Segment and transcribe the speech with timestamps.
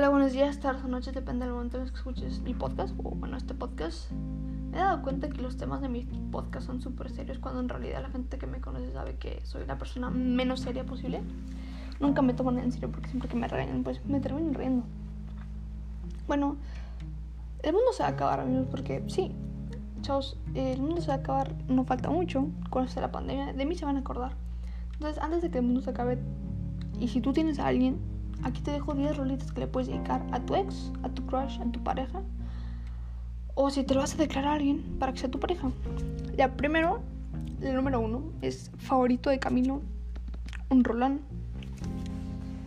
[0.00, 2.94] Hola, buenos días, tardes o noches, depende del momento en el que escuches mi podcast
[3.04, 4.10] o bueno, este podcast.
[4.70, 7.68] Me he dado cuenta que los temas de mi podcast son súper serios cuando en
[7.68, 11.20] realidad la gente que me conoce sabe que soy la persona menos seria posible.
[12.00, 14.84] Nunca me toman en serio porque siempre que me regañan pues me termino riendo.
[16.26, 16.56] Bueno,
[17.62, 19.32] el mundo se va a acabar amigos porque sí,
[20.00, 23.66] chavos, el mundo se va a acabar, no falta mucho, cuando esté la pandemia, de
[23.66, 24.32] mí se van a acordar.
[24.94, 26.18] Entonces antes de que el mundo se acabe
[26.98, 27.98] y si tú tienes a alguien
[28.42, 31.60] Aquí te dejo 10 rolitas que le puedes dedicar a tu ex, a tu crush,
[31.60, 32.22] a tu pareja.
[33.54, 35.70] O si te lo vas a declarar a alguien para que sea tu pareja.
[36.36, 37.00] Ya, primero,
[37.60, 39.82] el número uno es favorito de Camilo,
[40.70, 41.20] un rolón.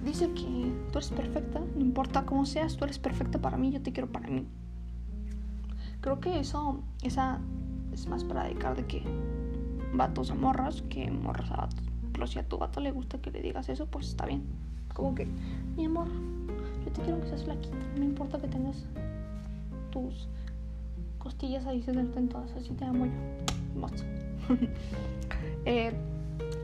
[0.05, 3.81] Dice que tú eres perfecta, no importa cómo seas, tú eres perfecta para mí, yo
[3.81, 4.45] te quiero para mí.
[6.01, 7.39] Creo que eso, esa
[7.93, 9.03] es más para dedicar de que
[9.93, 11.83] vatos a morras que morras a vatos.
[12.11, 14.43] Pero si a tu vato le gusta que le digas eso, pues está bien.
[14.93, 15.27] Como que,
[15.75, 16.07] mi amor,
[16.85, 17.77] yo te quiero que seas flaquita.
[17.97, 18.85] No importa que tengas
[19.91, 20.27] tus
[21.19, 22.51] costillas ahí se en todas.
[22.53, 23.11] Así te amo yo.
[25.65, 25.91] eh,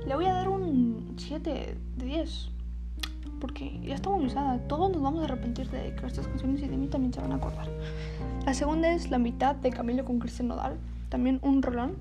[0.05, 2.49] le voy a dar un 7 de 10.
[3.39, 4.59] Porque ya está muy usada.
[4.67, 7.31] Todos nos vamos a arrepentir de que estas canciones y de mí también se van
[7.31, 7.69] a acordar.
[8.45, 10.77] La segunda es La mitad de Camilo con Cristian Nodal.
[11.07, 11.95] También un rolón.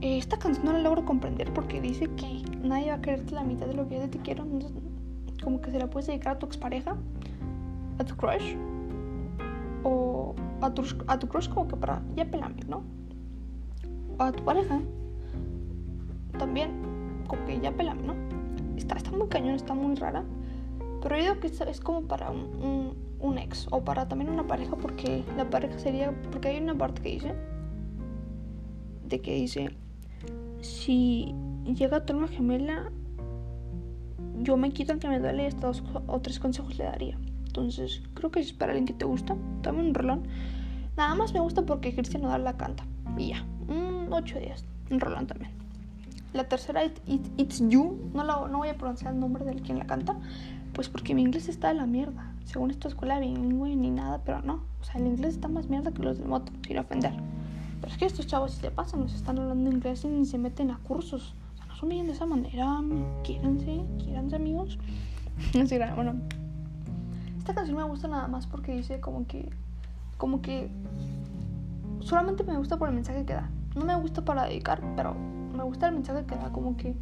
[0.00, 3.42] Eh, esta canción no la logro comprender porque dice que nadie va a quererte la
[3.42, 4.46] mitad de lo que yo te quiero
[5.42, 6.96] como que se la puedes dedicar a tu expareja,
[7.98, 8.56] a tu crush,
[9.82, 12.82] o a tu, a tu crush como que para ya pelame, ¿no?
[14.18, 14.80] O a tu pareja,
[16.38, 16.70] también,
[17.26, 18.14] como que ya pelame, ¿no?
[18.76, 20.24] Está, está muy cañón, está muy rara,
[21.02, 24.76] pero yo digo que es, como para un, un, ex o para también una pareja,
[24.76, 27.34] porque la pareja sería, porque hay una parte que dice,
[29.08, 29.70] de que dice,
[30.60, 32.90] si llega tu alma gemela
[34.42, 37.18] yo me quito el que me duele y estos o tres consejos le daría.
[37.46, 39.36] Entonces, creo que es para alguien que te gusta.
[39.62, 40.22] Dame un rolón.
[40.96, 42.84] Nada más me gusta porque Cristian Nodal la canta.
[43.16, 43.44] Y ya.
[43.68, 44.64] Un 8 días.
[44.90, 45.50] Un rolón también.
[46.32, 47.98] La tercera, It's You.
[48.14, 50.16] No, no voy a pronunciar el nombre del quien la canta.
[50.72, 52.32] Pues porque mi inglés está de la mierda.
[52.44, 54.62] Según esta escuela bilingüe ni nada, pero no.
[54.80, 57.12] O sea, el inglés está más mierda que los del moto, sin ofender.
[57.80, 60.38] Pero es que estos chavos si se pasan, nos están hablando inglés y ni se
[60.38, 61.34] meten a cursos
[61.88, 62.80] bien de esa manera.
[63.22, 63.59] Quírense,
[67.38, 69.50] Esta canción me gusta nada más porque dice como que.
[70.16, 70.70] Como que.
[72.00, 73.50] Solamente me gusta por el mensaje que da.
[73.74, 76.50] No me gusta para dedicar, pero me gusta el mensaje que da.
[76.52, 76.94] Como que.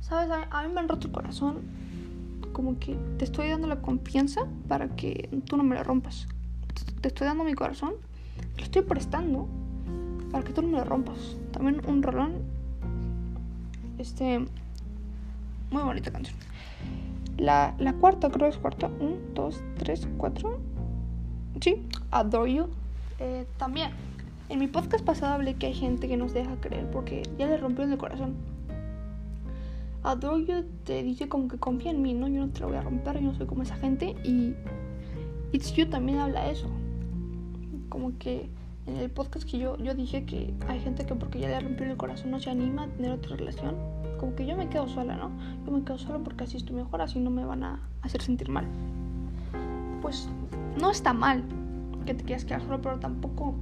[0.00, 0.30] ¿Sabes?
[0.50, 1.62] A mí, me han roto el corazón.
[2.52, 6.26] Como que te estoy dando la confianza para que tú no me la rompas.
[7.00, 7.94] Te estoy dando mi corazón.
[8.56, 9.46] Lo estoy prestando
[10.30, 11.36] para que tú no me lo rompas.
[11.52, 12.34] También un rolón
[13.98, 14.46] este.
[15.70, 16.36] Muy bonita canción.
[17.38, 18.88] La, la cuarta, creo que es cuarta.
[19.00, 20.58] Un, dos, tres, cuatro.
[21.60, 22.68] Sí, Adore You.
[23.18, 23.90] Eh, también.
[24.48, 27.56] En mi podcast pasado hablé que hay gente que nos deja creer porque ya le
[27.56, 28.34] rompió el corazón.
[30.04, 32.28] Adore You te dice como que confía en mí, ¿no?
[32.28, 34.14] Yo no te lo voy a romper, yo no soy como esa gente.
[34.24, 34.54] Y
[35.52, 36.68] It's You también habla eso.
[37.88, 38.48] Como que
[38.86, 41.86] en el podcast que yo, yo dije que hay gente que porque ya le rompió
[41.86, 43.74] el corazón no se anima a tener otra relación.
[44.18, 45.30] Como que yo me quedo sola, ¿no?
[45.64, 48.48] Yo me quedo sola porque así estoy mejor, así no me van a hacer sentir
[48.48, 48.64] mal.
[50.00, 50.28] Pues
[50.80, 51.42] no está mal
[52.06, 53.54] que te quieras quedar solo, pero tampoco,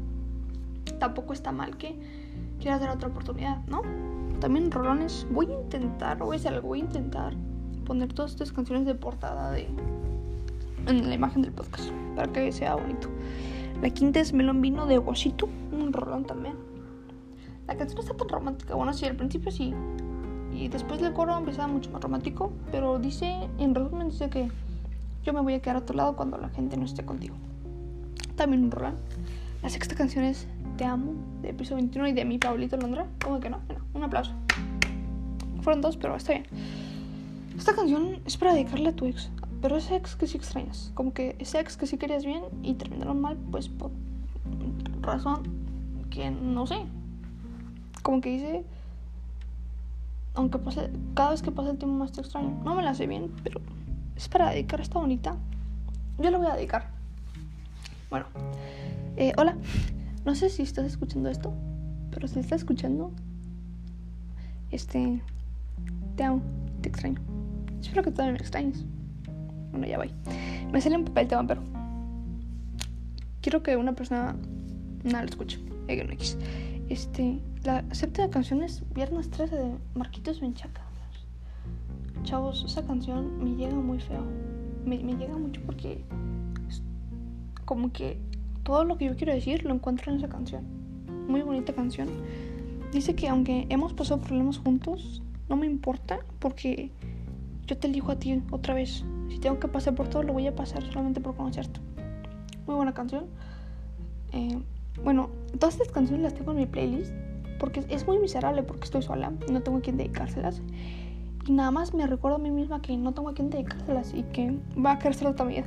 [0.99, 1.99] tampoco está mal que
[2.61, 3.83] quieras dar otra oportunidad, ¿no?
[4.41, 7.35] También rolones, voy a intentar, voy a hacer algo, voy a intentar
[7.87, 9.69] poner todas estas canciones de portada de
[10.87, 13.09] en la imagen del podcast para que sea bonito.
[13.85, 16.55] La quinta es Melón Vino de Washito, un rolón también.
[17.67, 19.75] La canción está tan romántica, bueno, sí, al principio sí.
[20.55, 24.51] Y después del coro empieza mucho más romántico, pero dice, en resumen, dice que
[25.23, 27.37] yo me voy a quedar a tu lado cuando la gente no esté contigo.
[28.37, 28.95] También un rolón.
[29.63, 30.47] La sexta canción es
[30.79, 31.13] Te amo,
[31.43, 33.05] de episodio 21 y de mi Pablito Londra.
[33.23, 33.61] ¿Cómo que no?
[33.67, 34.33] Bueno, un aplauso.
[35.61, 36.47] Fueron dos, pero está bien.
[37.59, 39.31] Esta canción es para dedicarle a tu ex,
[39.65, 42.75] pero ese ex que sí extrañas, como que ese ex que sí querías bien y
[42.75, 43.93] terminaron mal, pues por
[45.01, 45.41] razón
[46.11, 46.81] que no sé.
[48.03, 48.65] Como que dice,
[50.35, 52.61] aunque pase, cada vez que pasa el tiempo más te extraño.
[52.63, 53.63] No me la sé bien, pero
[54.15, 55.35] es para dedicar esta bonita.
[56.19, 56.91] Yo la voy a dedicar.
[58.11, 58.27] Bueno,
[59.17, 59.57] eh, hola.
[60.27, 61.55] No sé si estás escuchando esto,
[62.11, 63.13] pero si estás escuchando,
[64.71, 65.23] este,
[66.17, 66.43] te amo,
[66.83, 67.19] te extraño.
[67.81, 68.85] Espero que todavía me extrañes.
[69.75, 70.13] Bueno, ya voy.
[70.73, 71.61] Me sale un papel tema, pero
[73.43, 74.37] quiero que una persona
[75.03, 75.59] nada lo escuche.
[76.89, 80.81] Este, la séptima canción es Viernes 13 de Marquitos Benchaca.
[82.23, 84.25] Chavos, esa canción me llega muy feo.
[84.87, 86.05] Me, me llega mucho porque
[87.65, 88.21] como que
[88.63, 90.63] todo lo que yo quiero decir lo encuentro en esa canción.
[91.27, 92.09] Muy bonita canción.
[92.93, 96.93] Dice que aunque hemos pasado problemas juntos, no me importa porque
[97.67, 99.05] yo te elijo a ti otra vez.
[99.29, 101.81] Si tengo que pasar por todo, lo voy a pasar solamente por conocerte.
[102.67, 103.27] Muy buena canción.
[104.33, 104.59] Eh,
[105.03, 107.13] bueno, todas estas canciones las tengo en mi playlist
[107.59, 110.61] porque es muy miserable porque estoy sola, no tengo a quien dedicárselas.
[111.47, 114.23] Y nada más me recuerdo a mí misma que no tengo a quien dedicárselas y
[114.25, 115.67] que va a querer también.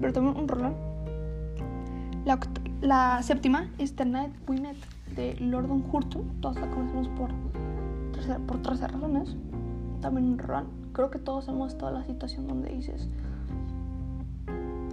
[0.00, 0.74] Pero también un rolón.
[2.24, 2.38] La,
[2.80, 4.76] la, séptima es The Night We Met
[5.16, 6.40] de Lordon Hurton.
[6.40, 7.30] Todos la conocemos por,
[8.46, 9.36] por razones.
[10.00, 10.66] También un rolón.
[10.92, 13.08] Creo que todos hemos estado en la situación donde dices,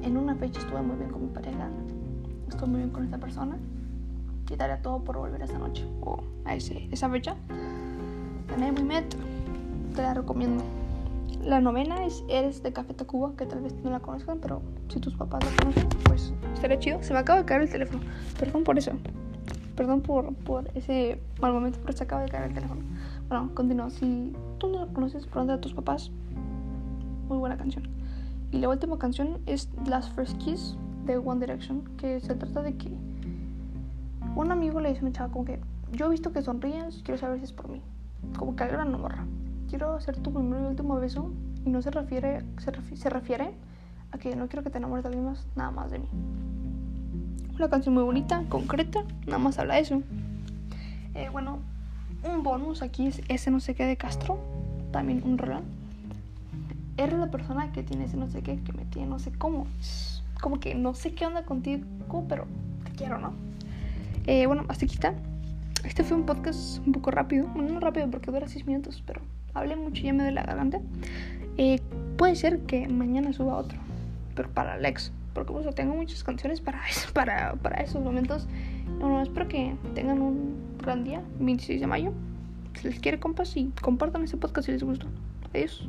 [0.04, 1.68] en una fecha estuve muy bien con mi pareja,
[2.48, 3.58] estoy muy bien con esta persona
[4.50, 7.36] y daría todo por volver esa noche o a ese, esa fecha.
[8.60, 9.16] Night We Met
[9.96, 10.64] te la recomiendo.
[11.44, 15.00] La novena es Eres de Café Tacuba, que tal vez no la conozcan, pero si
[15.00, 17.04] tus papás la conocen, pues estaría chido.
[17.04, 18.02] Se me acaba de caer el teléfono.
[18.40, 18.92] Perdón por eso.
[19.76, 20.34] Perdón por,
[20.74, 22.82] ese mal momento, pero se acaba de caer el teléfono.
[23.28, 23.90] Bueno, continúo.
[23.90, 26.12] Si tú no la conoces, pregúntale a tus papás.
[27.28, 27.88] Muy buena canción.
[28.52, 32.76] Y la última canción es Last First Kiss de One Direction, que se trata de
[32.78, 32.90] que
[34.36, 35.60] un amigo le dice a una chava como que
[35.92, 37.82] yo he visto que sonríes, quiero saber si es por mí.
[38.38, 39.26] Como que a no morra
[39.68, 41.32] quiero hacer tu primer y último beso
[41.66, 43.54] y no se refiere, se, refiere,
[44.12, 46.08] a que no quiero que te enamores de alguien más, nada más de mí.
[47.56, 50.02] Una canción muy bonita, concreta, nada más habla de eso.
[51.14, 51.60] Eh, bueno,
[52.24, 54.38] un bonus aquí es ese no sé qué de Castro,
[54.92, 55.64] también un rolón.
[56.98, 59.68] Eres la persona que tiene ese no sé qué, que me tiene no sé cómo.
[60.42, 61.86] Como que no sé qué onda contigo,
[62.28, 62.46] pero
[62.84, 63.32] te quiero, ¿no?
[64.28, 65.14] Eh, bueno, hasta aquí está.
[65.86, 67.48] Este fue un podcast un poco rápido.
[67.56, 69.22] Bueno, no rápido porque dura 6 minutos, pero
[69.54, 70.82] hablé mucho y ya me doy la garganta.
[71.58, 71.80] Eh,
[72.18, 73.80] puede ser que mañana suba otro,
[74.36, 76.82] pero para Alex, porque pues, tengo muchas canciones para,
[77.14, 78.48] para, para esos momentos.
[79.00, 82.14] Bueno, espero que tengan un gran día, 26 de mayo.
[82.74, 85.08] Si les quiere, compas, y compartan este podcast si les gustó.
[85.54, 85.88] Adiós.